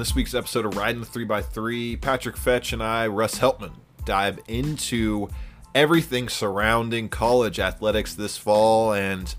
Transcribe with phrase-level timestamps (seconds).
[0.00, 3.72] this week's episode of Riding the 3x3, Patrick Fetch and I, Russ Heltman,
[4.06, 5.28] dive into
[5.74, 9.34] everything surrounding college athletics this fall, and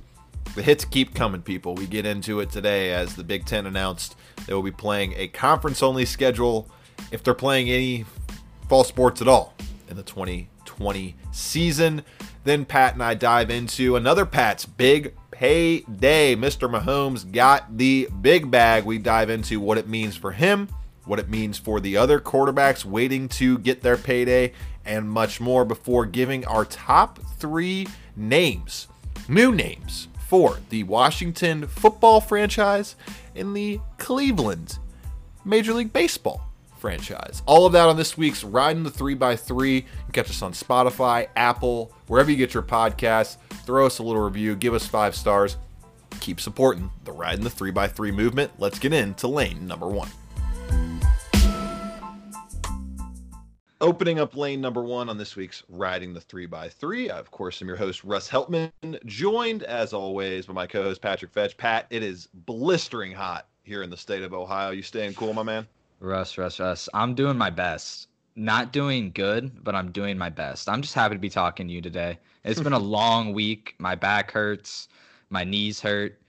[0.54, 1.74] the hits keep coming, people.
[1.74, 4.16] We get into it today as the Big Ten announced
[4.46, 6.70] they will be playing a conference only schedule
[7.12, 8.05] if they're playing any
[8.70, 9.55] fall sports at all
[9.89, 12.04] in the 2020 season.
[12.43, 16.36] Then Pat and I dive into another Pat's big payday.
[16.36, 16.70] Mr.
[16.70, 18.86] Mahomes got the big bag.
[18.86, 20.70] We dive into what it means for him,
[21.06, 24.54] what it means for the other quarterbacks waiting to get their payday,
[24.86, 28.88] and much more before giving our top three names,
[29.28, 32.95] new names for the Washington football franchise
[33.36, 34.78] and the Cleveland
[35.44, 36.50] Major League Baseball
[36.81, 37.44] franchise.
[37.45, 39.76] All of that on this week's Riding the 3x3.
[39.76, 43.38] You can catch us on Spotify, Apple, wherever you get your podcasts.
[43.66, 45.58] Throw us a little review, give us five stars.
[46.20, 48.52] Keep supporting the Riding the 3x3 movement.
[48.58, 50.10] Let's get into lane number one.
[53.80, 57.12] Opening up lane number one on this week's Riding the 3x3.
[57.12, 58.72] I, of course, am your host, Russ Heltman,
[59.06, 61.58] joined as always by my co host, Patrick Fetch.
[61.58, 64.72] Pat, it is blistering hot here in the state of Ohio.
[64.72, 65.68] You staying cool, my man?
[66.02, 66.90] Russ, Russ, Russ.
[66.96, 68.08] I'm doing my best.
[68.36, 70.68] Not doing good, but I'm doing my best.
[70.68, 72.18] I'm just happy to be talking to you today.
[72.44, 73.76] It's been a long week.
[73.78, 74.88] My back hurts.
[75.30, 76.20] My knees hurt.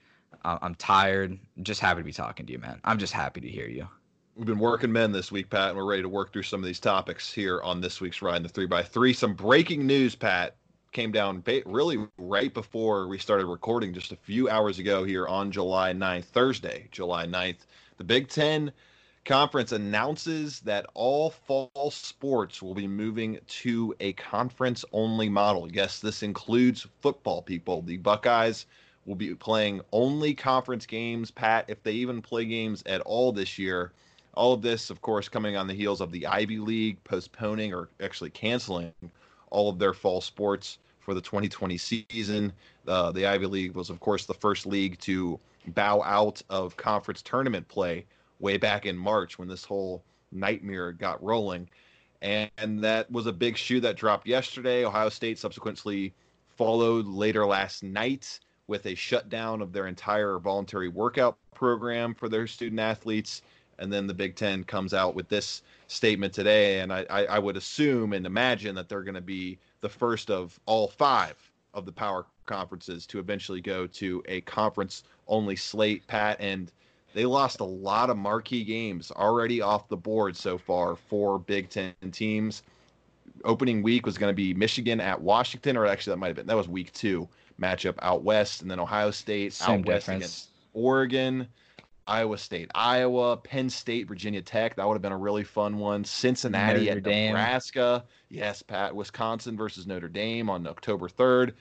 [0.45, 1.39] I'm tired.
[1.63, 2.79] Just happy to be talking to you, man.
[2.83, 3.87] I'm just happy to hear you.
[4.35, 6.65] We've been working men this week, Pat, and we're ready to work through some of
[6.65, 9.15] these topics here on this week's Ride in the 3x3.
[9.15, 10.57] Some breaking news, Pat,
[10.91, 15.51] came down really right before we started recording just a few hours ago here on
[15.51, 17.65] July 9th, Thursday, July 9th.
[17.97, 18.71] The Big Ten
[19.25, 25.71] conference announces that all fall sports will be moving to a conference only model.
[25.71, 27.81] Yes, this includes football people.
[27.81, 28.65] The Buckeyes
[29.05, 33.57] will be playing only conference games, Pat, if they even play games at all this
[33.57, 33.91] year.
[34.35, 37.89] All of this, of course, coming on the heels of the Ivy League postponing or
[38.01, 38.93] actually canceling
[39.51, 42.51] all of their fall sports for the 2020 season.
[42.87, 47.21] Uh, the Ivy League was, of course, the first league to bow out of conference
[47.21, 48.05] tournament play
[48.39, 51.69] way back in March when this whole nightmare got rolling.
[52.21, 54.85] And, and that was a big shoe that dropped yesterday.
[54.85, 56.13] Ohio State subsequently
[56.55, 62.47] followed later last night with a shutdown of their entire voluntary workout program for their
[62.47, 63.41] student athletes.
[63.79, 66.79] And then the Big Ten comes out with this statement today.
[66.79, 70.29] And I, I, I would assume and imagine that they're going to be the first
[70.29, 71.35] of all five
[71.73, 76.37] of the power conferences to eventually go to a conference only slate, Pat.
[76.39, 76.71] And
[77.13, 81.69] they lost a lot of marquee games already off the board so far for Big
[81.69, 82.63] Ten teams.
[83.45, 86.47] Opening week was going to be Michigan at Washington, or actually that might have been
[86.47, 87.27] that was week two
[87.61, 90.17] matchup out west, and then Ohio State Same out west difference.
[90.17, 91.47] against Oregon,
[92.07, 94.75] Iowa State, Iowa, Penn State, Virginia Tech.
[94.75, 96.03] That would have been a really fun one.
[96.03, 97.33] Cincinnati Notre at Dame.
[97.33, 98.03] Nebraska.
[98.29, 98.95] Yes, Pat.
[98.95, 101.55] Wisconsin versus Notre Dame on October third.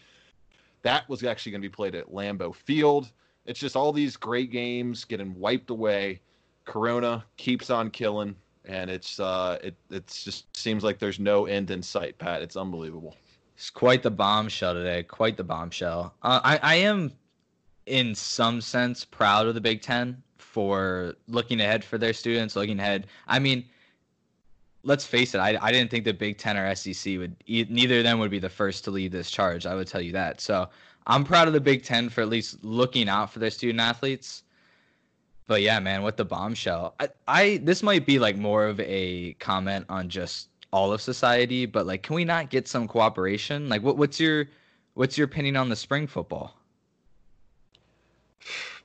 [0.83, 3.11] That was actually going to be played at Lambeau Field.
[3.47, 6.21] It's just all these great games getting wiped away.
[6.65, 11.71] Corona keeps on killing, and it's uh, it it's just seems like there's no end
[11.71, 12.43] in sight, Pat.
[12.43, 13.17] It's unbelievable.
[13.57, 15.03] It's quite the bombshell today.
[15.03, 16.15] Quite the bombshell.
[16.23, 17.13] Uh, I, I am,
[17.87, 22.79] in some sense, proud of the Big Ten for looking ahead for their students, looking
[22.79, 23.07] ahead.
[23.27, 23.65] I mean,
[24.83, 25.39] let's face it.
[25.39, 27.37] I, I didn't think the Big Ten or SEC would.
[27.47, 29.67] Neither of them would be the first to lead this charge.
[29.67, 30.41] I would tell you that.
[30.41, 30.69] So
[31.07, 34.43] I'm proud of the Big Ten for at least looking out for their student athletes.
[35.47, 36.95] But yeah, man, what the bombshell.
[37.01, 41.67] I, I this might be like more of a comment on just all of society,
[41.67, 43.69] but like, can we not get some cooperation?
[43.69, 44.49] Like, what what's your
[44.95, 46.55] what's your opinion on the spring football?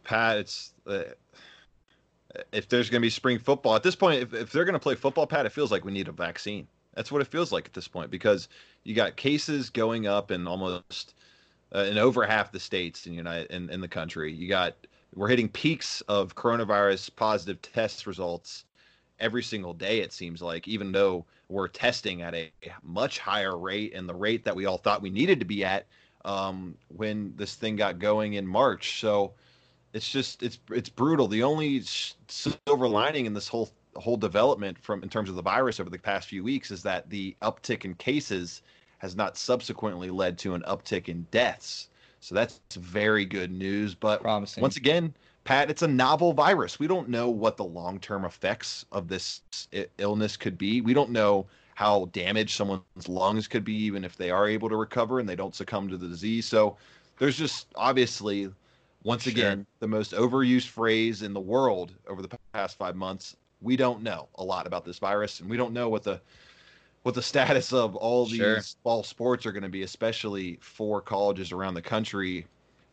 [0.04, 1.04] Pat, it's uh,
[2.52, 4.80] if there's going to be spring football at this point, if, if they're going to
[4.80, 6.68] play football, Pat, it feels like we need a vaccine.
[6.96, 8.50] That's what it feels like at this point because
[8.84, 11.14] you got cases going up in almost
[11.74, 14.34] uh, in over half the states in United in, in the country.
[14.34, 14.76] You got
[15.16, 18.66] we're hitting peaks of coronavirus positive test results
[19.20, 20.00] every single day.
[20.00, 22.52] It seems like even though we're testing at a
[22.84, 25.88] much higher rate and the rate that we all thought we needed to be at
[26.26, 29.00] um, when this thing got going in March.
[29.00, 29.34] So
[29.94, 31.28] it's just it's it's brutal.
[31.28, 31.82] The only
[32.28, 35.98] silver lining in this whole whole development from in terms of the virus over the
[35.98, 38.62] past few weeks is that the uptick in cases
[39.00, 41.90] has not subsequently led to an uptick in deaths.
[42.20, 43.94] So that's very good news.
[43.94, 44.62] But Promising.
[44.62, 45.14] once again,
[45.44, 46.80] Pat, it's a novel virus.
[46.80, 49.42] We don't know what the long term effects of this
[49.98, 50.82] illness could be.
[50.82, 51.46] We don't know
[51.76, 55.36] how damaged someone's lungs could be, even if they are able to recover and they
[55.36, 56.46] don't succumb to the disease.
[56.48, 56.76] So
[57.20, 58.52] there's just obviously,
[59.04, 59.32] once Sure.
[59.32, 64.02] again, the most overused phrase in the world over the past five months we don't
[64.02, 66.22] know a lot about this virus, and we don't know what the
[67.08, 68.62] what the status of all these sure.
[68.84, 72.46] fall sports are going to be, especially for colleges around the country.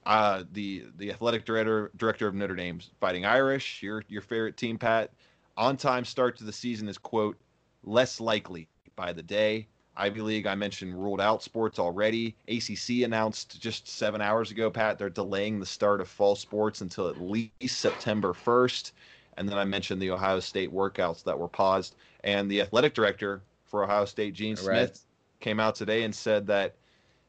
[0.07, 4.79] Uh, the the athletic director director of Notre Dame's Fighting Irish, your your favorite team,
[4.79, 5.11] Pat.
[5.57, 7.37] On time start to the season is quote
[7.83, 9.67] less likely by the day.
[9.97, 12.37] Ivy League, I mentioned, ruled out sports already.
[12.47, 17.09] ACC announced just seven hours ago, Pat, they're delaying the start of fall sports until
[17.09, 18.93] at least September 1st.
[19.37, 21.97] And then I mentioned the Ohio State workouts that were paused.
[22.23, 23.43] And the athletic director
[23.75, 24.99] for Ohio State, Gene Smith, right.
[25.41, 26.77] came out today and said that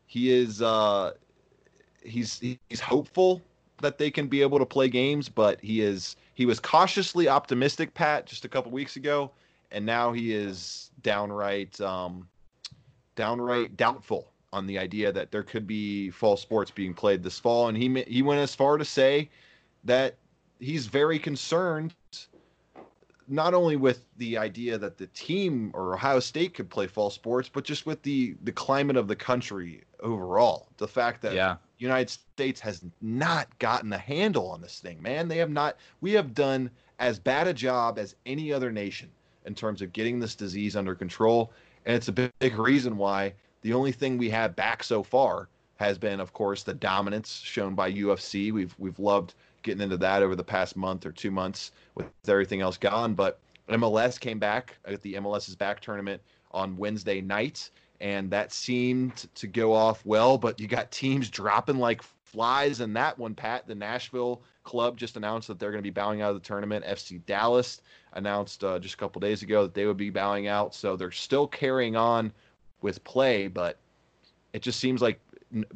[0.06, 1.14] he is uh,
[2.04, 3.42] he's he's hopeful
[3.82, 7.96] that they can be able to play games, but he is he was cautiously optimistic,
[7.96, 9.32] Pat, just a couple weeks ago,
[9.72, 12.28] and now he is downright um,
[13.16, 17.70] downright doubtful on the idea that there could be fall sports being played this fall,
[17.70, 19.32] and he he went as far to say
[19.84, 20.16] that
[20.60, 21.96] he's very concerned
[23.28, 27.50] not only with the idea that the team or Ohio State could play fall sports,
[27.52, 30.68] but just with the the climate of the country overall.
[30.78, 31.58] The fact that yeah.
[31.78, 35.28] United States has not gotten a handle on this thing, man.
[35.28, 35.78] They have not.
[36.02, 36.70] We have done
[37.00, 39.10] as bad a job as any other nation
[39.46, 41.52] in terms of getting this disease under control,
[41.86, 45.50] and it's a big, big reason why the only thing we have back so far
[45.78, 48.52] has been, of course, the dominance shown by UFC.
[48.52, 49.34] We've we've loved
[49.66, 53.14] getting into that over the past month or two months with everything else gone.
[53.14, 56.22] But MLS came back at the MLS's back tournament
[56.52, 57.70] on Wednesday night,
[58.00, 60.38] and that seemed to go off well.
[60.38, 63.68] But you got teams dropping like flies in that one, Pat.
[63.68, 66.86] The Nashville club just announced that they're going to be bowing out of the tournament.
[66.86, 67.82] FC Dallas
[68.14, 70.74] announced uh, just a couple days ago that they would be bowing out.
[70.74, 72.32] So they're still carrying on
[72.82, 73.78] with play, but
[74.54, 75.20] it just seems like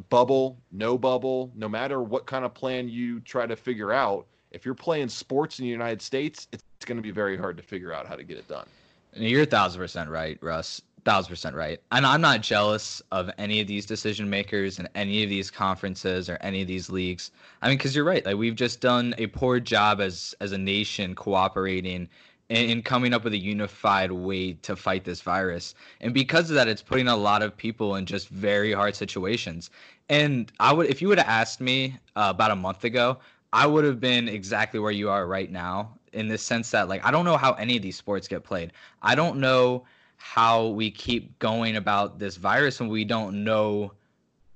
[0.09, 4.65] bubble, no bubble, no matter what kind of plan you try to figure out, if
[4.65, 7.91] you're playing sports in the United States, it's, going to be very hard to figure
[7.91, 8.65] out how to get it done.
[9.13, 10.81] You're a thousand percent right, Russ.
[11.03, 11.79] Thousand percent right.
[11.91, 16.29] And I'm not jealous of any of these decision makers and any of these conferences
[16.29, 17.31] or any of these leagues.
[17.61, 18.25] I mean, because you're right.
[18.25, 22.07] Like we've just done a poor job as as a nation cooperating
[22.49, 25.75] and, coming up with a unified way to fight this virus.
[26.01, 29.69] And because of that, it's putting a lot of people in just very hard situations.
[30.09, 33.19] And I would, if you would have asked me uh, about a month ago,
[33.53, 37.05] I would have been exactly where you are right now in the sense that, like,
[37.05, 38.73] I don't know how any of these sports get played.
[39.01, 39.85] I don't know
[40.17, 43.93] how we keep going about this virus and we don't know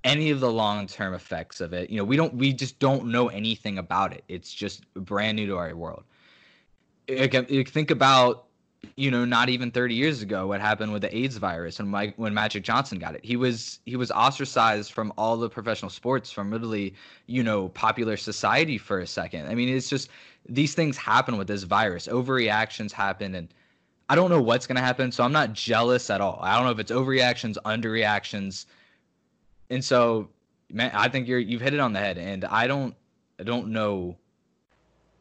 [0.04, 1.90] any of the long-term effects of it.
[1.90, 4.24] You know, we don't we just don't know anything about it.
[4.28, 6.04] It's just brand new to our world
[7.07, 8.45] again, you think about
[8.95, 12.13] you know not even 30 years ago what happened with the AIDS virus and Mike
[12.17, 13.23] when Magic Johnson got it.
[13.23, 16.94] He was he was ostracized from all the professional sports from literally
[17.27, 19.47] you know popular society for a second.
[19.47, 20.09] I mean it's just
[20.47, 22.07] these things happen with this virus.
[22.07, 23.53] Overreactions happen and
[24.09, 26.39] I don't know what's going to happen so I'm not jealous at all.
[26.41, 28.65] I don't know if it's overreactions, underreactions.
[29.69, 30.29] And so
[30.71, 32.95] man I think you're you've hit it on the head and I don't
[33.39, 34.17] I don't know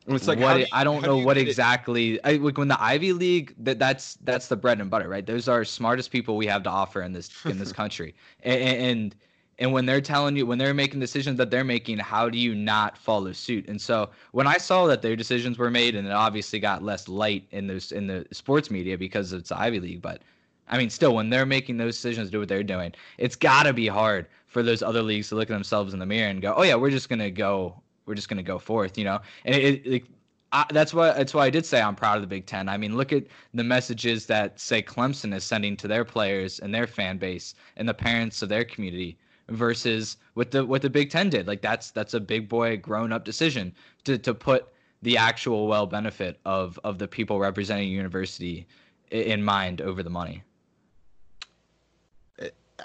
[0.06, 2.22] it's like what I don't know do what exactly.
[2.24, 5.24] I, like when the Ivy League, that that's that's the bread and butter, right?
[5.24, 9.14] Those are smartest people we have to offer in this in this country, and, and
[9.58, 12.54] and when they're telling you when they're making decisions that they're making, how do you
[12.54, 13.68] not follow suit?
[13.68, 17.08] And so when I saw that their decisions were made, and it obviously got less
[17.08, 20.22] light in those in the sports media because it's the Ivy League, but
[20.68, 23.72] I mean, still, when they're making those decisions, do what they're doing, it's got to
[23.72, 26.54] be hard for those other leagues to look at themselves in the mirror and go,
[26.56, 29.20] "Oh yeah, we're just gonna go we're just going to go forth, you know.
[29.44, 30.04] And it, it
[30.52, 32.68] I, that's why that's why I did say I'm proud of the Big Ten.
[32.68, 36.74] I mean, look at the messages that say Clemson is sending to their players and
[36.74, 39.16] their fan base and the parents of their community
[39.48, 41.46] versus what the what the Big Ten did.
[41.46, 44.68] Like that's that's a big boy grown up decision to to put
[45.00, 48.66] the actual well benefit of of the people representing university
[49.10, 50.42] in mind over the money.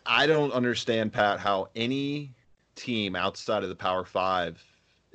[0.06, 2.34] I don't understand, Pat, how any
[2.76, 4.64] team outside of the Power Five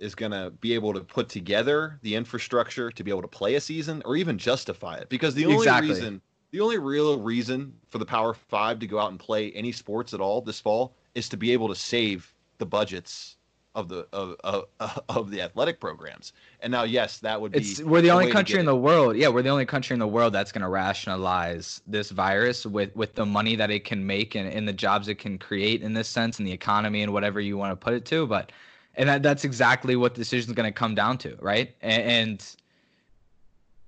[0.03, 3.55] is going to be able to put together the infrastructure to be able to play
[3.55, 5.89] a season or even justify it because the only exactly.
[5.89, 9.73] reason the only real reason for the power 5 to go out and play any
[9.73, 13.37] sports at all this fall is to be able to save the budgets
[13.75, 14.65] of the of, of,
[15.09, 16.33] of the athletic programs.
[16.61, 17.61] And now, yes, that would be.
[17.61, 19.17] It's, we're the only country in the world.
[19.17, 22.95] Yeah, we're the only country in the world that's going to rationalize this virus with
[22.95, 25.95] with the money that it can make and, and the jobs it can create in
[25.95, 28.27] this sense, and the economy and whatever you want to put it to.
[28.27, 28.53] But
[28.95, 31.75] and that, that's exactly what the decision is going to come down to, right?
[31.81, 32.57] And, and,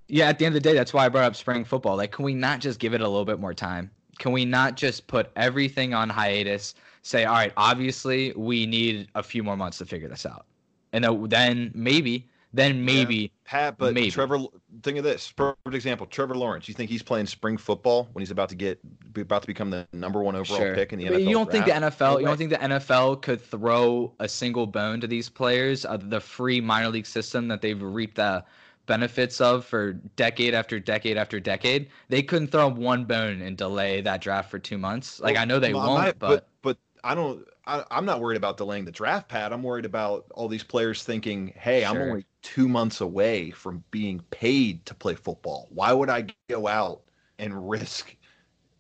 [0.08, 1.96] yeah, at the end of the day, that's why I brought up spring football.
[1.96, 3.90] Like, can we not just give it a little bit more time?
[4.18, 6.74] Can we not just put everything on hiatus?
[7.02, 10.46] Say, all right, obviously we need a few more months to figure this out,
[10.92, 13.78] and then maybe then maybe yeah, Pat.
[13.78, 14.10] But maybe.
[14.10, 14.38] Trevor,
[14.82, 16.06] think of this perfect example.
[16.06, 16.68] Trevor Lawrence.
[16.68, 18.78] You think he's playing spring football when he's about to get
[19.16, 20.74] about to become the number one overall sure.
[20.74, 21.26] pick in the NFL?
[21.26, 21.50] You don't draft?
[21.50, 22.20] think the NFL?
[22.20, 25.84] You don't think the NFL could throw a single bone to these players?
[25.84, 28.44] Uh, the free minor league system that they've reaped the
[28.86, 31.88] benefits of for decade after decade after decade.
[32.08, 35.18] They couldn't throw one bone and delay that draft for two months.
[35.20, 37.44] Like well, I know they won't, but, but but I don't.
[37.66, 39.52] I, am not worried about delaying the draft, Pat.
[39.52, 41.90] I'm worried about all these players thinking, "Hey, sure.
[41.90, 45.68] I'm only two months away from being paid to play football.
[45.70, 47.02] Why would I go out
[47.38, 48.16] and risk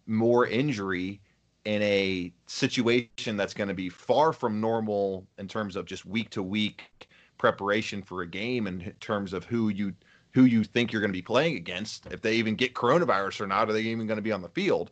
[0.06, 1.20] more injury
[1.64, 6.28] in a situation that's going to be far from normal in terms of just week
[6.30, 9.94] to week preparation for a game and in terms of who you
[10.32, 12.06] who you think you're going to be playing against.
[12.06, 14.48] If they even get coronavirus or not, are they even going to be on the
[14.48, 14.90] field?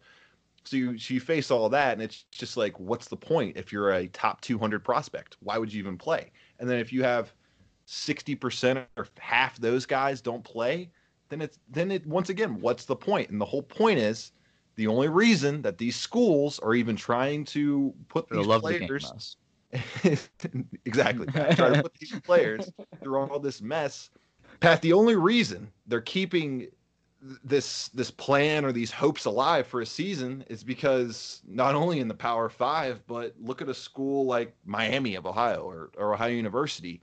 [0.65, 3.73] So you, so you face all that, and it's just like, what's the point if
[3.73, 5.37] you're a top 200 prospect?
[5.41, 6.31] Why would you even play?
[6.59, 7.33] And then if you have
[7.89, 10.91] 60% or half those guys don't play,
[11.29, 13.31] then it's then it once again, what's the point?
[13.31, 14.33] And the whole point is
[14.77, 19.37] the only reason that these schools are even trying to put these players
[20.85, 22.71] exactly try to put these players
[23.03, 24.11] through all this mess.
[24.61, 26.69] Pat, the only reason they're keeping
[27.45, 32.09] this this plan or these hopes alive for a season is because not only in
[32.09, 36.31] the Power Five, but look at a school like Miami of Ohio or, or Ohio
[36.31, 37.01] University.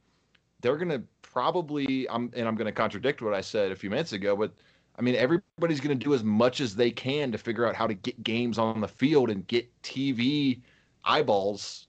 [0.61, 3.89] They're going to probably I'm and I'm going to contradict what I said a few
[3.89, 4.51] minutes ago, but
[4.97, 7.87] I mean everybody's going to do as much as they can to figure out how
[7.87, 10.61] to get games on the field and get TV
[11.05, 11.87] eyeballs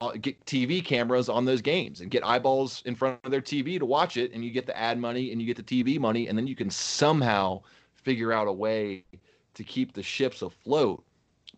[0.00, 3.78] Uh, get TV cameras on those games and get eyeballs in front of their TV
[3.78, 6.26] to watch it and you get the ad money and you get the TV money
[6.26, 7.60] and then you can somehow
[7.94, 9.04] figure out a way
[9.54, 11.04] to keep the ships afloat.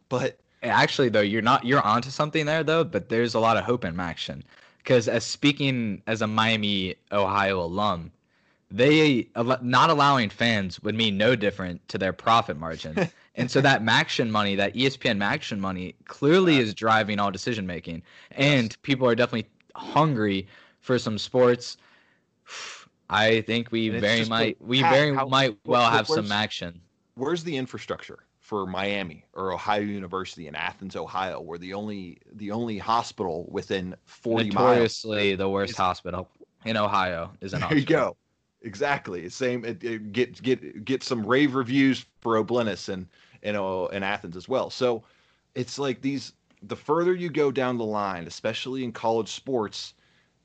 [0.08, 3.64] But actually though you're not you're onto something there though, but there's a lot of
[3.64, 4.42] hope in action
[4.78, 8.10] because as speaking as a Miami, Ohio alum,
[8.70, 13.08] they not allowing fans would mean no different to their profit margin.
[13.34, 18.02] and so that MACtion money, that ESPN MACtion money, clearly is driving all decision making.
[18.32, 20.46] And people are definitely hungry
[20.80, 21.76] for some sports.
[23.08, 26.80] I think we very might we how, very how, might well have some action.
[27.14, 28.20] Where's the infrastructure?
[28.42, 33.94] for Miami or Ohio University in Athens, Ohio, where the only the only hospital within
[34.04, 36.28] 40 Notoriously miles the worst hospital
[36.64, 38.16] in Ohio is an There you go.
[38.62, 39.28] Exactly.
[39.28, 39.64] Same.
[39.64, 43.06] It, it, get get get some rave reviews for O'Bleness and
[43.42, 44.70] you uh, know in Athens as well.
[44.70, 45.02] So
[45.54, 46.32] it's like these.
[46.64, 49.94] The further you go down the line, especially in college sports,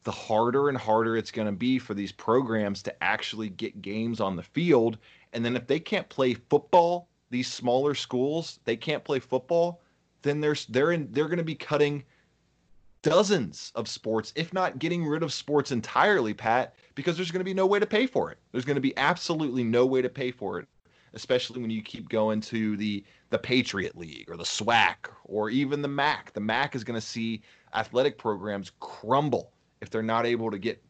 [0.04, 4.20] the harder and harder it's going to be for these programs to actually get games
[4.20, 4.98] on the field.
[5.34, 9.82] And then if they can't play football these smaller schools they can't play football,
[10.22, 12.04] then there's they're in they're going to be cutting
[13.02, 17.46] dozens of sports, if not getting rid of sports entirely, Pat, because there's going to
[17.46, 18.38] be no way to pay for it.
[18.52, 20.68] There's going to be absolutely no way to pay for it,
[21.18, 25.82] especially when you keep going to the the Patriot League or the SWAC or even
[25.82, 26.32] the MAC.
[26.32, 27.42] The MAC is going to see
[27.74, 30.82] athletic programs crumble if they're not able to get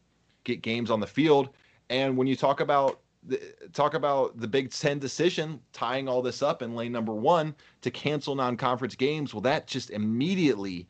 [0.44, 1.48] get games on the field.
[1.88, 3.40] And when you talk about the,
[3.72, 7.90] talk about the Big Ten decision tying all this up in lane number one to
[7.90, 9.32] cancel non-conference games.
[9.32, 10.86] Well, that just immediately,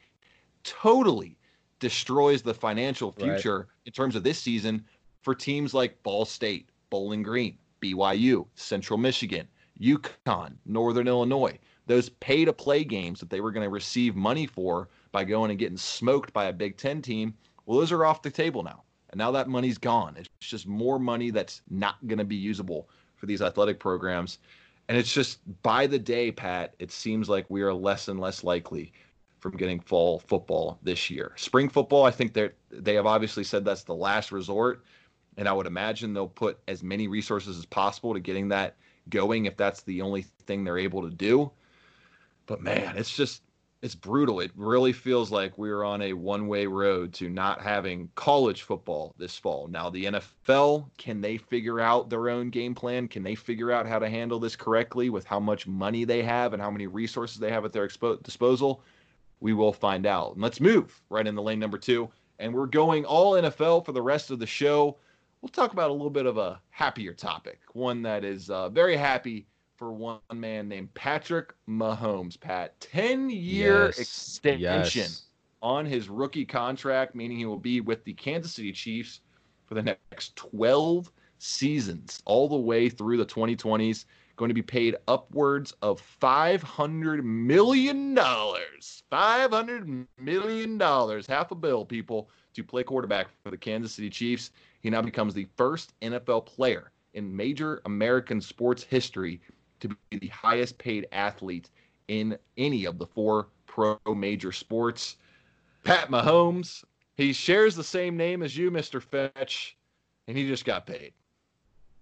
[0.64, 1.38] totally
[1.78, 3.66] destroys the financial future right.
[3.87, 4.85] in terms of this season
[5.23, 9.47] for teams like Ball State, Bowling Green, BYU, Central Michigan,
[9.80, 11.58] UConn, Northern Illinois.
[11.87, 15.78] Those pay-to-play games that they were going to receive money for by going and getting
[15.78, 17.35] smoked by a Big Ten team.
[17.64, 18.82] Well, those are off the table now.
[19.11, 20.14] And now that money's gone.
[20.18, 24.38] It's just more money that's not going to be usable for these athletic programs.
[24.88, 28.44] And it's just by the day, Pat, it seems like we are less and less
[28.44, 28.92] likely
[29.40, 31.32] from getting fall football this year.
[31.37, 34.82] Spring football, I think they they have obviously said that's the last resort,
[35.38, 38.76] and I would imagine they'll put as many resources as possible to getting that
[39.09, 41.50] going if that's the only thing they're able to do.
[42.47, 43.42] But man, it's just
[43.80, 44.40] it's brutal.
[44.40, 49.38] It really feels like we're on a one-way road to not having college football this
[49.38, 49.68] fall.
[49.68, 53.07] Now, the NFL, can they figure out their own game plan?
[53.07, 56.54] Can they figure out how to handle this correctly with how much money they have
[56.54, 58.83] and how many resources they have at their expo- disposal?
[59.38, 60.33] We will find out.
[60.33, 62.11] And let's move right in the lane number two.
[62.40, 64.97] And we're going all NFL for the rest of the show.
[65.40, 68.97] We'll talk about a little bit of a happier topic, one that is uh, very
[68.97, 72.78] happy for one man named Patrick Mahomes, Pat.
[72.80, 73.99] 10 year yes.
[74.00, 75.26] extension yes.
[75.62, 79.21] on his rookie contract, meaning he will be with the Kansas City Chiefs
[79.66, 84.07] for the next 12 seasons, all the way through the 2020s.
[84.35, 88.16] going to be paid upwards of $500 million.
[88.16, 94.50] $500 million, half a bill, people, to play quarterback for the Kansas City Chiefs.
[94.80, 99.40] He now becomes the first NFL player in major American sports history
[99.80, 101.70] to be the highest paid athlete
[102.08, 105.16] in any of the four pro major sports.
[105.85, 106.85] Pat Mahomes,
[107.16, 109.02] he shares the same name as you, Mr.
[109.02, 109.76] Fetch,
[110.26, 111.12] and he just got paid.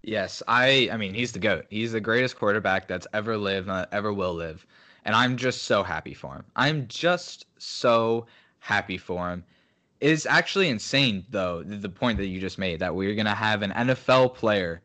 [0.02, 1.66] Yes, I I mean he's the goat.
[1.68, 4.64] He's the greatest quarterback that's ever lived, uh, ever will live.
[5.04, 6.45] And I'm just so happy for him.
[6.54, 8.26] I'm just so
[8.61, 9.45] happy for him.
[10.00, 13.62] It's actually insane though, the point that you just made that we're going to have
[13.62, 14.83] an NFL player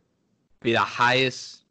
[0.61, 1.63] be the highest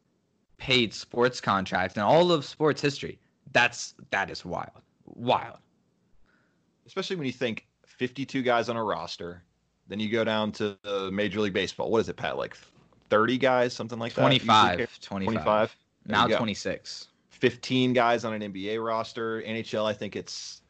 [0.57, 3.19] paid sports contract in all of sports history.
[3.51, 4.81] That's that is wild.
[5.05, 5.57] Wild.
[6.85, 9.43] Especially when you think 52 guys on a roster,
[9.87, 11.89] then you go down to the Major League Baseball.
[11.89, 12.37] What is it, Pat?
[12.37, 12.55] Like
[13.09, 14.89] 30 guys, something like 25, that?
[15.01, 15.33] 25.
[15.33, 15.75] 25.
[16.05, 17.07] Now 26.
[17.29, 19.41] 15 guys on an NBA roster.
[19.41, 20.60] NHL, I think it's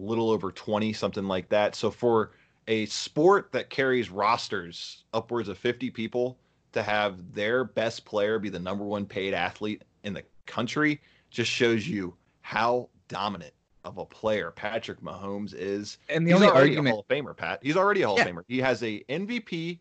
[0.00, 1.74] little over 20, something like that.
[1.74, 2.32] So for
[2.68, 6.38] a sport that carries rosters upwards of 50 people
[6.72, 11.50] to have their best player be the number one paid athlete in the country just
[11.50, 13.52] shows you how dominant
[13.84, 15.98] of a player Patrick Mahomes is.
[16.08, 17.60] And the He's only argument, a Hall of Famer, Pat.
[17.62, 18.24] He's already a Hall yeah.
[18.24, 18.44] of Famer.
[18.46, 19.78] He has a MVP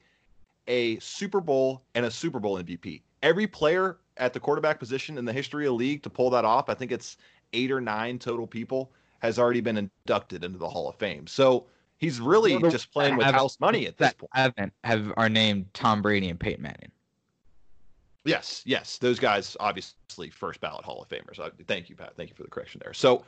[0.70, 3.02] a Super Bowl and a Super Bowl MVP.
[3.24, 6.46] Every player at the quarterback position in the history of the league to pull that
[6.46, 7.18] off, I think it's
[7.52, 11.28] eight or nine total people, has already been inducted into the Hall of Fame.
[11.28, 11.66] So
[11.98, 14.32] he's really well, just playing with house money at this point.
[14.34, 16.92] Haven't have are named Tom Brady and Peyton Manning.
[18.26, 21.40] Yes, yes, those guys obviously first ballot Hall of Famers.
[21.40, 22.14] I, thank you, Pat.
[22.18, 22.94] Thank you for the correction there.
[22.94, 23.24] So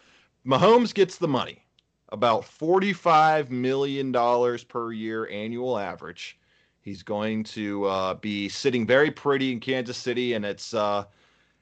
[0.46, 1.66] Mahomes gets the money,
[2.10, 6.38] about forty-five million dollars per year annual average.
[6.82, 11.06] He's going to uh, be sitting very pretty in Kansas City, and it's uh,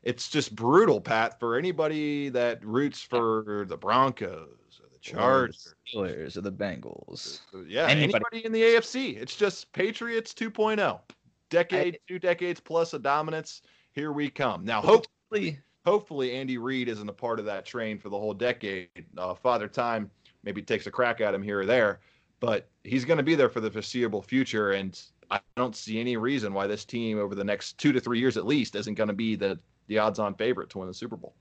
[0.04, 6.08] it's just brutal, Pat, for anybody that roots for the Broncos or the Chargers, or
[6.08, 7.42] the Steelers, or the Bengals.
[7.68, 8.24] Yeah, anybody.
[8.34, 9.18] anybody in the AFC.
[9.18, 11.00] It's just Patriots 2.0,
[11.50, 13.62] decade, I, two decades plus of dominance.
[13.92, 14.64] Here we come.
[14.64, 18.90] Now, hopefully, hopefully Andy Reid isn't a part of that train for the whole decade.
[19.18, 20.10] Uh, Father Time
[20.44, 22.00] maybe takes a crack at him here or there
[22.40, 24.72] but he's going to be there for the foreseeable future.
[24.72, 25.00] And
[25.32, 28.38] I don't see any reason why this team over the next two to three years
[28.38, 31.18] at least isn't going to be the, the odds on favorite to win the Super
[31.18, 31.36] Bowl.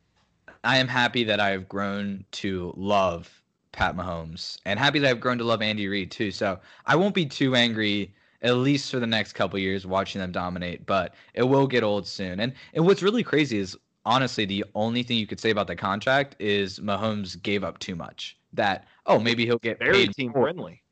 [0.64, 5.38] I am happy that I've grown to love Pat Mahomes and happy that I've grown
[5.38, 6.32] to love Andy Reid too.
[6.32, 10.32] So I won't be too angry at least for the next couple years watching them
[10.32, 12.40] dominate, but it will get old soon.
[12.40, 15.76] And and what's really crazy is honestly the only thing you could say about the
[15.76, 18.36] contract is Mahomes gave up too much.
[18.52, 20.82] That oh maybe he'll get very paid team friendly.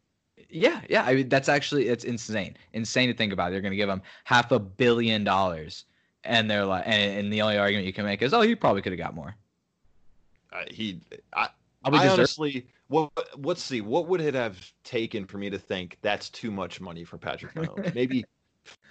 [0.49, 1.05] Yeah, yeah.
[1.05, 2.57] I mean, that's actually it's insane.
[2.73, 3.51] Insane to think about.
[3.51, 5.87] They're going to give him half a billion dollars,
[6.27, 8.83] and they're like, and, and the only argument you can make is, oh, he probably
[8.83, 9.35] could have got more.
[10.53, 11.01] Uh, he,
[11.35, 11.49] I,
[11.85, 16.31] I honestly, what, let's see, what would it have taken for me to think that's
[16.31, 17.95] too much money for Patrick Mahomes?
[17.95, 18.25] Maybe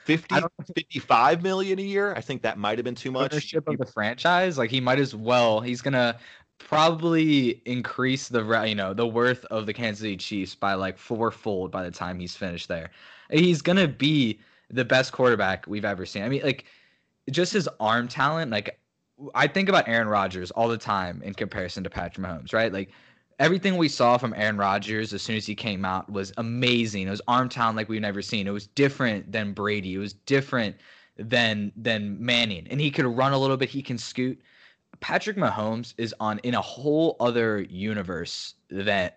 [0.06, 0.36] 50,
[0.76, 2.14] 55 million a year.
[2.16, 3.34] I think that might have been too much.
[3.34, 5.62] Ownership of the franchise, like he might as well.
[5.62, 6.18] He's gonna
[6.58, 11.72] probably increase the you know the worth of the Kansas City Chiefs by like fourfold
[11.72, 12.92] by the time he's finished there.
[13.32, 16.24] He's gonna be the best quarterback we've ever seen.
[16.24, 16.66] I mean, like
[17.32, 18.52] just his arm talent.
[18.52, 18.80] Like
[19.34, 22.72] I think about Aaron Rodgers all the time in comparison to Patrick Mahomes, right?
[22.72, 22.92] Like
[23.40, 27.08] everything we saw from Aaron Rodgers as soon as he came out was amazing.
[27.08, 28.48] It was arm talent like we've never seen.
[28.48, 29.96] It was different than Brady.
[29.96, 30.76] It was different
[31.18, 33.70] than than Manning, and he could run a little bit.
[33.70, 34.42] He can scoot.
[35.00, 39.12] Patrick Mahomes is on in a whole other universe than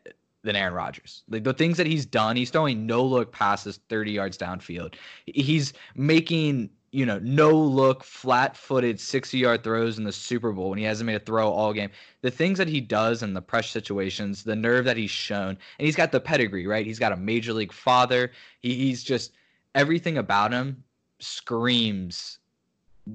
[0.45, 1.25] than Aaron Rodgers.
[1.29, 4.95] Like the things that he's done, he's throwing no look passes 30 yards downfield.
[5.27, 10.71] He's making, you know, no look flat footed 60 yard throws in the Super Bowl
[10.71, 11.91] when he hasn't made a throw all game.
[12.23, 15.87] The things that he does in the pressure situations, the nerve that he's shown, and
[15.87, 16.87] he's got the pedigree, right?
[16.87, 18.33] He's got a major league father.
[18.61, 19.33] He, he's just
[19.75, 20.83] everything about him
[21.21, 22.39] screams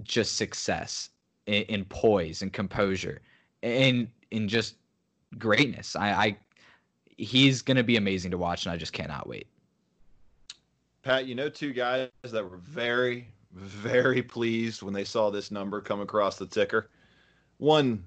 [0.03, 1.09] just success
[1.47, 3.21] in, in poise and composure
[3.61, 4.75] and in just
[5.37, 5.95] greatness.
[5.95, 6.37] I, I
[7.17, 9.47] he's going to be amazing to watch, and I just cannot wait.
[11.03, 15.81] Pat, you know, two guys that were very, very pleased when they saw this number
[15.81, 16.89] come across the ticker.
[17.57, 18.03] One,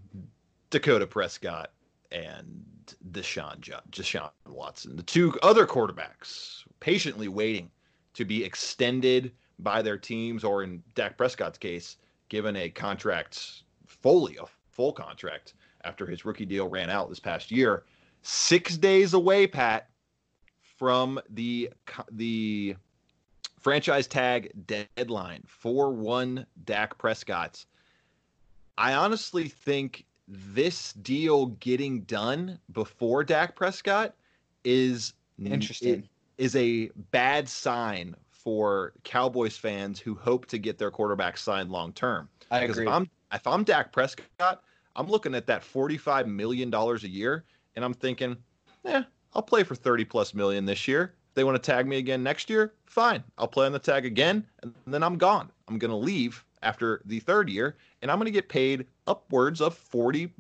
[0.70, 1.72] Dakota Prescott
[2.12, 2.64] and
[3.12, 4.96] Deshaun, Deshaun Watson.
[4.96, 7.70] The two other quarterbacks patiently waiting
[8.14, 11.96] to be extended by their teams, or in Dak Prescott's case,
[12.28, 15.54] given a contract fully a full contract
[15.84, 17.84] after his rookie deal ran out this past year.
[18.22, 19.88] Six days away, Pat,
[20.76, 21.70] from the
[22.10, 22.76] the
[23.66, 27.66] franchise tag deadline for one Dak Prescott.
[28.78, 34.14] I honestly think this deal getting done before Dak Prescott
[34.62, 36.08] is interesting.
[36.38, 41.92] Is a bad sign for Cowboys fans who hope to get their quarterback signed long
[41.92, 42.28] term.
[42.52, 42.86] I agree.
[42.86, 44.62] If I'm if I'm Dak Prescott,
[44.94, 47.42] I'm looking at that 45 million dollars a year,
[47.74, 48.36] and I'm thinking,
[48.84, 49.02] yeah,
[49.34, 51.14] I'll play for 30 plus million this year.
[51.36, 53.22] They want to tag me again next year, fine.
[53.36, 55.50] I'll play on the tag again, and then I'm gone.
[55.68, 60.32] I'm gonna leave after the third year, and I'm gonna get paid upwards of 40,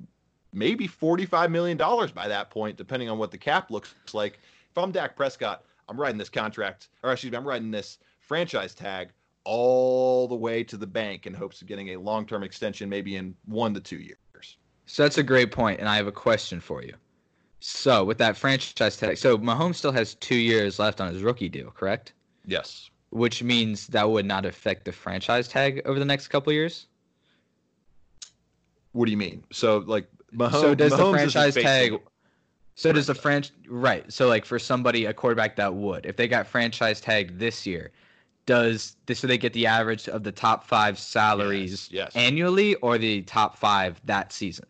[0.54, 4.40] maybe 45 million dollars by that point, depending on what the cap looks like.
[4.70, 8.74] If I'm Dak Prescott, I'm writing this contract, or excuse me, I'm writing this franchise
[8.74, 9.10] tag
[9.44, 13.16] all the way to the bank in hopes of getting a long term extension, maybe
[13.16, 14.56] in one to two years.
[14.86, 16.94] So that's a great point, and I have a question for you.
[17.60, 21.48] So with that franchise tag, so Mahomes still has two years left on his rookie
[21.48, 22.12] deal, correct?
[22.44, 22.90] Yes.
[23.10, 26.86] Which means that would not affect the franchise tag over the next couple years.
[28.92, 29.44] What do you mean?
[29.52, 32.00] So like Mahomes, so does Mahomes the franchise tag?
[32.74, 34.10] So does the franchise right?
[34.12, 37.90] So like for somebody, a quarterback that would, if they got franchise tagged this year,
[38.44, 42.16] does this so they get the average of the top five salaries yes, yes.
[42.16, 44.66] annually or the top five that season?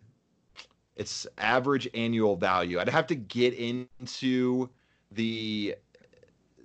[0.97, 2.81] It's average annual value.
[2.81, 4.71] I'd have to get into
[5.13, 5.77] the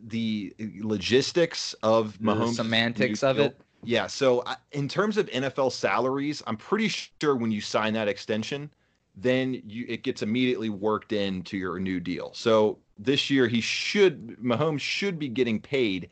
[0.07, 3.59] the logistics of Mahomes, the semantics of it.
[3.83, 4.07] Yeah.
[4.07, 8.71] So in terms of NFL salaries, I'm pretty sure when you sign that extension,
[9.15, 12.31] then you it gets immediately worked into your new deal.
[12.33, 16.09] So this year he should Mahomes should be getting paid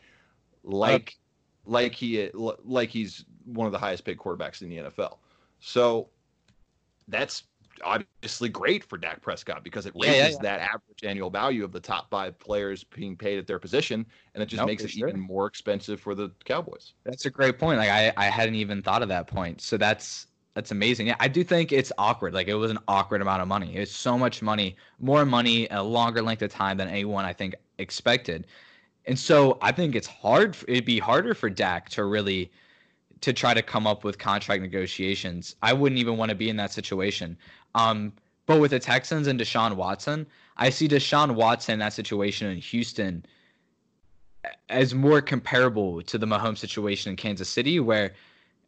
[0.63, 1.17] like
[1.67, 5.17] uh, like he like he's one of the highest paid quarterbacks in the NFL.
[5.59, 6.09] So
[7.07, 7.43] that's
[7.83, 10.37] obviously great for Dak Prescott because it raises yeah, yeah, yeah.
[10.41, 14.43] that average annual value of the top five players being paid at their position, and
[14.43, 15.07] it just makes it sure.
[15.07, 16.93] even more expensive for the Cowboys.
[17.03, 17.79] That's a great point.
[17.79, 19.61] Like I, I hadn't even thought of that point.
[19.61, 21.07] So that's that's amazing.
[21.07, 22.33] Yeah, I do think it's awkward.
[22.33, 23.75] Like it was an awkward amount of money.
[23.75, 27.55] It's so much money, more money, a longer length of time than anyone I think
[27.77, 28.47] expected.
[29.05, 30.57] And so I think it's hard.
[30.67, 32.51] It'd be harder for Dak to really
[33.21, 35.55] to try to come up with contract negotiations.
[35.61, 37.37] I wouldn't even want to be in that situation.
[37.75, 38.13] Um,
[38.45, 40.25] but with the Texans and Deshaun Watson,
[40.57, 43.25] I see Deshaun Watson in that situation in Houston
[44.69, 48.13] as more comparable to the Mahomes situation in Kansas City, where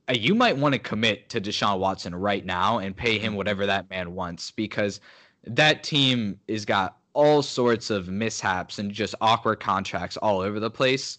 [0.09, 3.65] uh, you might want to commit to Deshaun Watson right now and pay him whatever
[3.65, 4.99] that man wants because
[5.45, 10.69] that team has got all sorts of mishaps and just awkward contracts all over the
[10.69, 11.17] place.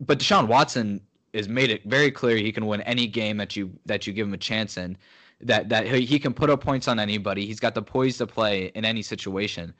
[0.00, 1.00] But Deshaun Watson
[1.34, 4.26] has made it very clear he can win any game that you that you give
[4.26, 4.96] him a chance in.
[5.40, 7.46] That that he can put up points on anybody.
[7.46, 9.74] He's got the poise to play in any situation.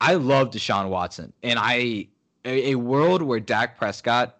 [0.00, 2.08] I love Deshaun Watson, and I
[2.44, 4.36] a, a world where Dak Prescott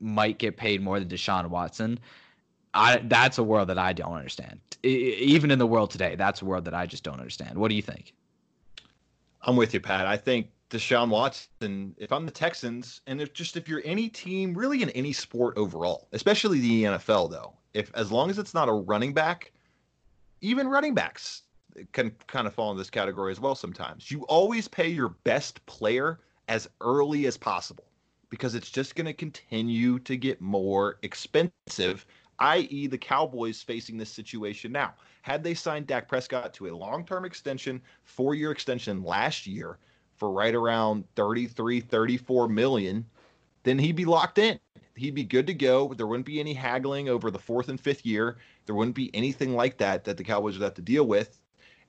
[0.00, 1.98] might get paid more than Deshaun Watson
[2.76, 4.60] I, that's a world that I don't understand.
[4.82, 7.56] even in the world today, that's a world that I just don't understand.
[7.56, 8.12] What do you think?
[9.42, 10.06] I'm with you, Pat.
[10.06, 14.52] I think Deshaun Watson, if I'm the Texans, and if just if you're any team,
[14.54, 18.68] really in any sport overall, especially the NFL, though, if as long as it's not
[18.68, 19.52] a running back,
[20.40, 21.42] even running backs
[21.92, 24.10] can kind of fall in this category as well sometimes.
[24.10, 27.84] You always pay your best player as early as possible
[28.30, 32.06] because it's just going to continue to get more expensive
[32.40, 34.94] i.e., the Cowboys facing this situation now.
[35.22, 39.78] Had they signed Dak Prescott to a long term extension, four year extension last year
[40.16, 43.04] for right around 33, 34 million,
[43.62, 44.58] then he'd be locked in.
[44.94, 45.92] He'd be good to go.
[45.94, 48.38] There wouldn't be any haggling over the fourth and fifth year.
[48.64, 51.38] There wouldn't be anything like that that the Cowboys would have to deal with.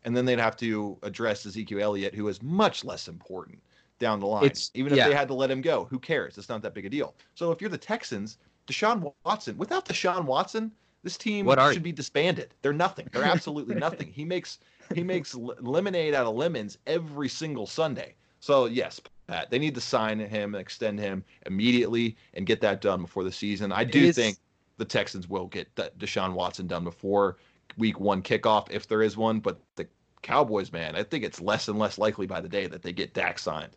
[0.04, 3.60] And then they'd have to address Ezekiel Elliott, who is much less important
[4.00, 4.46] down the line.
[4.46, 5.08] It's, Even if yeah.
[5.08, 6.38] they had to let him go, who cares?
[6.38, 7.16] It's not that big a deal.
[7.34, 8.38] So if you're the Texans,
[8.68, 9.58] Deshaun Watson.
[9.58, 10.72] Without Deshaun Watson,
[11.03, 11.81] this team what should you?
[11.81, 12.53] be disbanded.
[12.62, 13.07] They're nothing.
[13.12, 14.12] They're absolutely nothing.
[14.12, 14.60] He makes
[14.93, 18.15] he makes lemonade out of lemons every single Sunday.
[18.39, 22.81] So yes, Pat, they need to sign him and extend him immediately and get that
[22.81, 23.71] done before the season.
[23.71, 24.38] I do think
[24.77, 27.38] the Texans will get Deshaun Watson done before
[27.77, 29.39] week one kickoff if there is one.
[29.39, 29.88] But the
[30.21, 33.13] Cowboys, man, I think it's less and less likely by the day that they get
[33.13, 33.75] Dak signed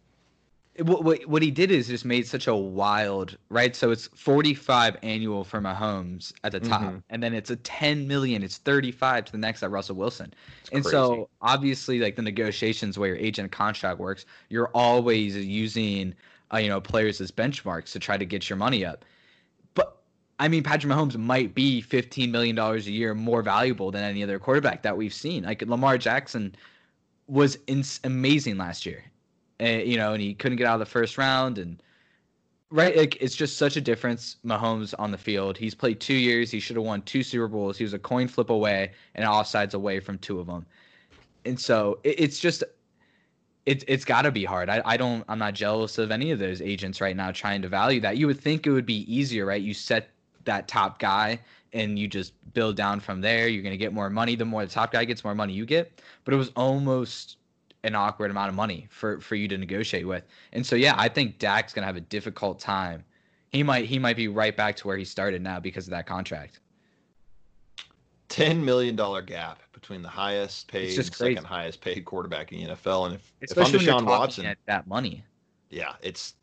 [0.79, 3.75] what, what, what he did is just made such a wild right?
[3.75, 6.99] So it's 45 annual for Mahomes at the top mm-hmm.
[7.11, 10.33] and then it's a 10 million it's 35 to the next at Russell Wilson.
[10.63, 10.95] It's and crazy.
[10.95, 16.15] so obviously like the negotiations where your agent contract works you're always using
[16.53, 19.05] uh, you know players as benchmarks to try to get your money up.
[19.75, 19.99] But
[20.39, 24.23] I mean Patrick Mahomes might be 15 million dollars a year more valuable than any
[24.23, 25.43] other quarterback that we've seen.
[25.43, 26.55] Like Lamar Jackson
[27.27, 29.10] was in- amazing last year
[29.61, 31.59] uh, you know, and he couldn't get out of the first round.
[31.59, 31.83] And
[32.73, 34.37] Right, like it's just such a difference.
[34.47, 35.59] Mahomes on the field.
[35.59, 36.53] He's played two years.
[36.53, 37.77] He should have won two Super Bowls.
[37.77, 40.65] He was a coin flip away and offsides away from two of them.
[41.45, 42.63] And so it, it's just,
[43.67, 44.69] it, it's got to be hard.
[44.69, 45.25] I, I don't.
[45.29, 48.19] I'm not jealous of any of those agents right now trying to value that.
[48.19, 49.61] You would think it would be easier, right?
[49.61, 50.11] You set
[50.45, 51.41] that top guy
[51.73, 53.49] and you just build down from there.
[53.49, 54.37] You're gonna get more money.
[54.37, 56.01] The more the top guy gets, more money you get.
[56.25, 57.37] But it was almost
[57.85, 60.25] an awkward amount of money for for you to negotiate with.
[60.53, 63.05] And so yeah, I think Dak's gonna have a difficult time.
[63.49, 66.07] He might he might be right back to where he started now because of that
[66.07, 66.61] contract.
[68.29, 72.75] Ten million dollar gap between the highest paid, and second highest paid quarterback in the
[72.75, 75.25] NFL, and if, Especially if I'm Deshaun Watson, at that money,
[75.71, 76.35] yeah, it's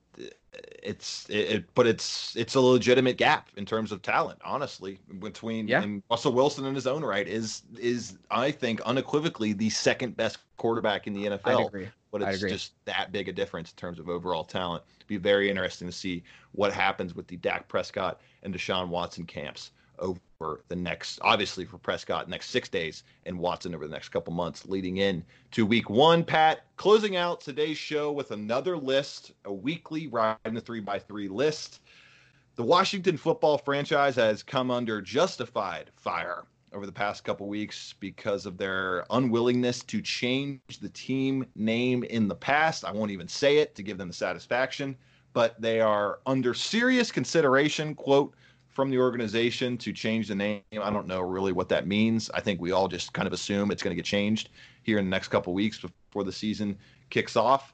[0.84, 5.68] it's it, it, but it's it's a legitimate gap in terms of talent honestly between
[5.68, 5.82] yeah.
[5.82, 10.40] and Russell Wilson in his own right is is I think unequivocally the second best
[10.58, 14.44] quarterback in the NFL but it's just that big a difference in terms of overall
[14.44, 14.84] talent.
[14.98, 19.26] It'd be very interesting to see what happens with the Dak Prescott and Deshaun Watson
[19.26, 20.20] camps over
[20.68, 24.66] the next, obviously for Prescott, next six days, and Watson over the next couple months
[24.68, 26.24] leading in to week one.
[26.24, 31.28] Pat, closing out today's show with another list, a weekly riding the three by three
[31.28, 31.82] list.
[32.56, 38.46] The Washington football franchise has come under justified fire over the past couple weeks because
[38.46, 42.86] of their unwillingness to change the team name in the past.
[42.86, 44.96] I won't even say it to give them the satisfaction,
[45.34, 48.36] but they are under serious consideration, quote,
[48.78, 50.62] from the organization to change the name.
[50.80, 52.30] I don't know really what that means.
[52.36, 54.50] I think we all just kind of assume it's going to get changed
[54.84, 56.78] here in the next couple weeks before the season
[57.10, 57.74] kicks off.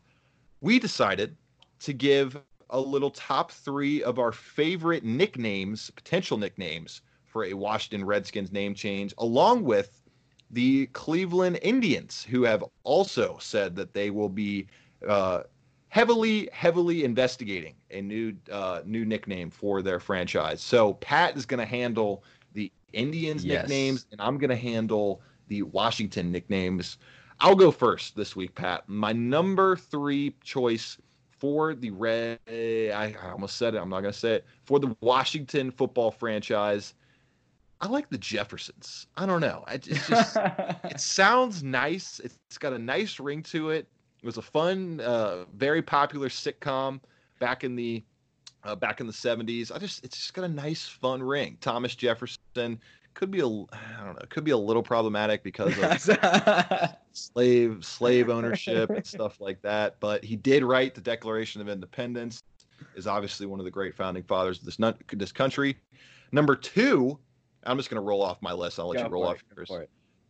[0.62, 1.36] We decided
[1.82, 8.06] to give a little top three of our favorite nicknames, potential nicknames for a Washington
[8.06, 10.02] Redskins name change, along with
[10.52, 14.68] the Cleveland Indians, who have also said that they will be
[15.06, 15.42] uh,
[15.94, 20.60] heavily, heavily investigating a new uh, new nickname for their franchise.
[20.60, 23.62] So Pat is going to handle the Indians yes.
[23.62, 26.98] nicknames, and I'm going to handle the Washington nicknames.
[27.42, 28.90] I'll go first this week, Pat.
[28.90, 30.98] My number three choice
[31.38, 33.78] for the red, I, I almost said it.
[33.78, 36.96] I'm not going to say it for the Washington football franchise.
[37.82, 39.06] I like the Jeffersons.
[39.16, 39.64] I don't know.
[39.68, 40.38] It, it's just
[40.86, 42.20] it sounds nice.
[42.24, 43.88] It's got a nice ring to it.
[44.24, 47.02] It was a fun, uh, very popular sitcom
[47.40, 48.02] back in the
[48.64, 49.70] uh, back in the 70s.
[49.70, 51.58] I just it's just got a nice fun ring.
[51.60, 52.80] Thomas Jefferson
[53.16, 58.30] could be a I don't know, could be a little problematic because of slave slave
[58.30, 62.42] ownership and stuff like that, but he did write the Declaration of Independence.
[62.96, 64.78] Is obviously one of the great founding fathers of this
[65.12, 65.78] this country.
[66.32, 67.20] Number 2,
[67.66, 68.80] I'm just going to roll off my list.
[68.80, 69.70] I'll let go you roll off yours.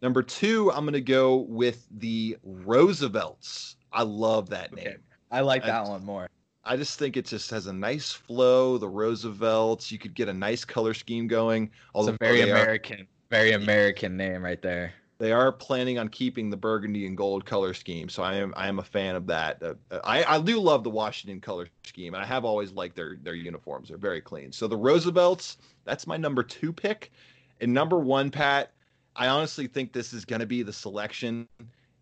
[0.02, 3.78] Number 2, I'm going to go with the Roosevelts.
[3.94, 4.84] I love that okay.
[4.84, 5.00] name.
[5.32, 6.30] I like that I, one more.
[6.66, 8.78] I just think it just has a nice flow.
[8.78, 11.70] The Roosevelts, you could get a nice color scheme going.
[11.94, 14.94] It's a very American, are, very American name right there.
[15.20, 18.68] They are planning on keeping the burgundy and gold color scheme, so I am I
[18.68, 19.62] am a fan of that.
[19.62, 23.18] Uh, I I do love the Washington color scheme, and I have always liked their
[23.22, 23.90] their uniforms.
[23.90, 24.52] They're very clean.
[24.52, 27.12] So the Roosevelts, that's my number two pick,
[27.62, 28.72] and number one, Pat.
[29.16, 31.48] I honestly think this is going to be the selection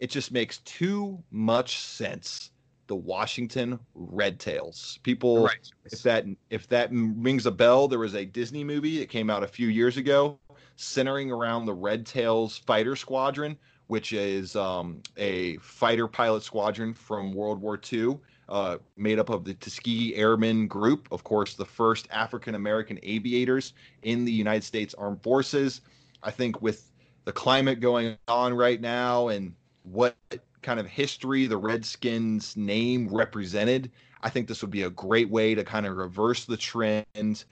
[0.02, 2.52] it just makes too much sense.
[2.88, 5.00] The Washington Red Tails.
[5.04, 5.72] People, right.
[5.86, 9.44] if that if that rings a bell, there was a Disney movie that came out
[9.44, 10.38] a few years ago,
[10.76, 13.56] centering around the Red Tails fighter squadron,
[13.88, 18.18] which is um, a fighter pilot squadron from World War II,
[18.50, 23.74] uh, made up of the Tuskegee Airmen Group, of course, the first African American aviators
[24.02, 25.80] in the United States Armed Forces.
[26.24, 26.92] I think with
[27.24, 30.16] the climate going on right now and what
[30.62, 33.92] kind of history the Redskins name represented,
[34.22, 37.46] I think this would be a great way to kind of reverse the trend,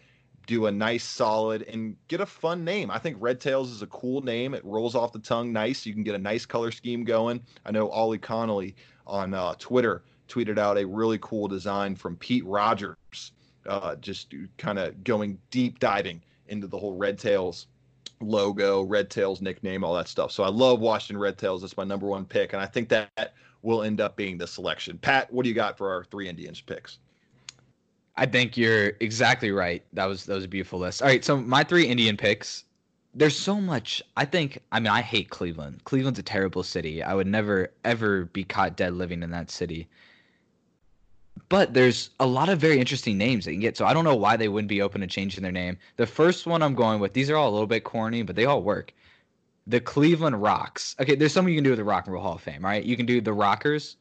[0.46, 2.92] do a nice solid, and get a fun name.
[2.92, 4.54] I think Red Tails is a cool name.
[4.54, 5.86] It rolls off the tongue nice.
[5.86, 7.42] You can get a nice color scheme going.
[7.66, 8.76] I know Ollie Connolly
[9.08, 13.32] on uh, Twitter tweeted out a really cool design from Pete Rogers,
[13.68, 17.68] uh, just kind of going deep diving into the whole Red Tails
[18.22, 20.32] logo, Red Tails nickname, all that stuff.
[20.32, 21.62] So I love Washington Red Tails.
[21.62, 24.98] That's my number one pick, and I think that will end up being the selection.
[24.98, 27.00] Pat, what do you got for our three Indians picks?
[28.16, 29.84] I think you're exactly right.
[29.94, 31.02] That was that was a beautiful list.
[31.02, 32.66] All right, so my three Indian picks.
[33.14, 34.04] There's so much.
[34.18, 34.60] I think.
[34.72, 35.84] I mean, I hate Cleveland.
[35.86, 37.02] Cleveland's a terrible city.
[37.02, 39.88] I would never ever be caught dead living in that city
[41.48, 43.78] but there's a lot of very interesting names they can get.
[43.78, 45.78] So I don't know why they wouldn't be open to changing their name.
[45.96, 48.46] The first one I'm going with, these are all a little bit corny, but they
[48.46, 48.94] all work.
[49.68, 50.96] The Cleveland Rocks.
[51.00, 52.84] Okay, there's something you can do with the Rock and Roll Hall of Fame, right?
[52.84, 53.98] You can do the Rockers.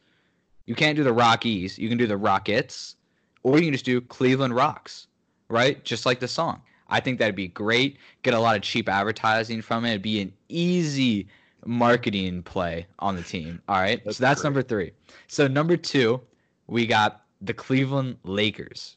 [0.66, 1.78] You can't do the Rockies.
[1.78, 2.96] You can do the Rockets,
[3.42, 5.06] or you can just do Cleveland Rocks,
[5.48, 5.82] right?
[5.84, 6.62] Just like the song.
[6.88, 7.98] I think that'd be great.
[8.22, 9.90] Get a lot of cheap advertising from it.
[9.90, 11.28] It'd be an easy
[11.64, 13.60] marketing play on the team.
[13.68, 14.02] All right.
[14.04, 14.46] That's so that's great.
[14.46, 14.92] number three.
[15.26, 16.20] So number two,
[16.66, 18.96] we got the Cleveland Lakers.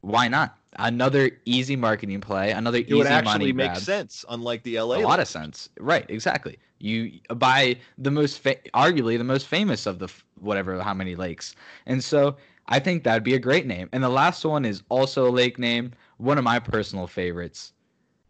[0.00, 0.58] Why not?
[0.76, 2.50] Another easy marketing play.
[2.50, 4.96] Another it easy would actually make sense, unlike the LA.
[4.96, 6.06] A lot of sense, right?
[6.08, 6.58] Exactly.
[6.78, 10.08] You buy the most, fa- arguably the most famous of the
[10.40, 11.54] whatever how many lakes,
[11.86, 12.36] and so
[12.66, 13.88] I think that'd be a great name.
[13.92, 17.72] And the last one is also a lake name, one of my personal favorites,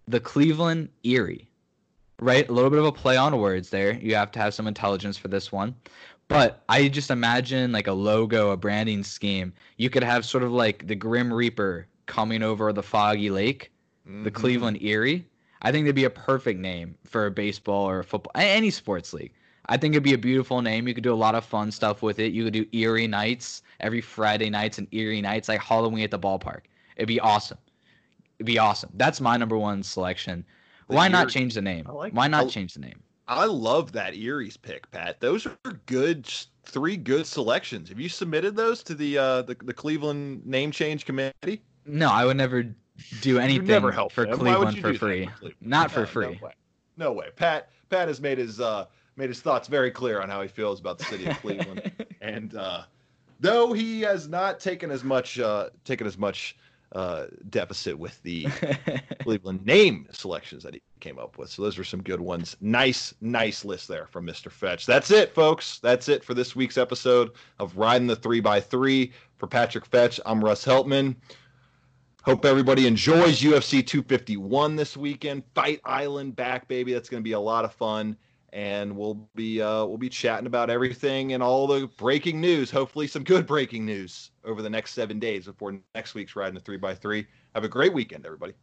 [0.06, 1.48] the Cleveland Erie.
[2.20, 3.94] Right, a little bit of a play on words there.
[3.94, 5.74] You have to have some intelligence for this one.
[6.28, 9.52] But I just imagine like a logo, a branding scheme.
[9.76, 13.70] You could have sort of like the Grim Reaper coming over the foggy lake,
[14.08, 14.24] mm-hmm.
[14.24, 15.26] the Cleveland Erie.
[15.62, 19.12] I think that'd be a perfect name for a baseball or a football, any sports
[19.12, 19.32] league.
[19.66, 20.88] I think it'd be a beautiful name.
[20.88, 22.32] You could do a lot of fun stuff with it.
[22.32, 26.18] You could do Erie nights every Friday nights and Erie nights, like Halloween at the
[26.18, 26.62] ballpark.
[26.96, 27.58] It'd be awesome.
[28.38, 28.90] It'd be awesome.
[28.94, 30.44] That's my number one selection.
[30.88, 31.86] Why not change the name?
[31.86, 33.00] Like Why not change the name?
[33.32, 35.20] I love that Erie's pick, Pat.
[35.20, 36.26] Those are good,
[36.64, 37.88] three good selections.
[37.88, 41.62] Have you submitted those to the uh, the, the Cleveland name change committee?
[41.86, 42.74] No, I would never
[43.22, 44.38] do anything never help for them.
[44.38, 45.30] Cleveland for free.
[45.40, 46.38] For Not for free.
[46.40, 46.52] No way.
[46.98, 47.28] no way.
[47.34, 48.84] Pat Pat has made his uh,
[49.16, 51.90] made his thoughts very clear on how he feels about the city of Cleveland,
[52.20, 52.82] and uh,
[53.40, 56.56] though he has not taken as much uh, taken as much
[56.94, 58.46] uh, deficit with the
[59.20, 61.48] Cleveland name selections that he came up with.
[61.50, 62.56] So those are some good ones.
[62.60, 64.50] Nice, nice list there from Mr.
[64.50, 64.84] Fetch.
[64.86, 65.78] That's it, folks.
[65.78, 69.12] That's it for this week's episode of Riding the Three by Three.
[69.38, 71.16] For Patrick Fetch, I'm Russ Heltman.
[72.22, 75.42] Hope everybody enjoys UFC 251 this weekend.
[75.54, 76.92] Fight Island back, baby.
[76.92, 78.16] That's going to be a lot of fun
[78.52, 82.70] and we'll be uh, we'll be chatting about everything and all the breaking news.
[82.70, 86.60] Hopefully, some good breaking news over the next seven days before next week's riding the
[86.60, 87.26] three by three.
[87.54, 88.54] Have a great weekend, everybody.